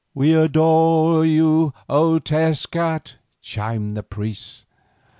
[0.15, 4.65] "We adore you, O Tezcat!" chimed in the priests.